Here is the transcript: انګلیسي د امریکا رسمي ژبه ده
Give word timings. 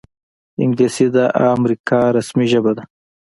انګلیسي 0.63 1.07
د 1.15 1.17
امریکا 1.57 1.99
رسمي 2.15 2.47
ژبه 2.51 2.71
ده 2.77 2.83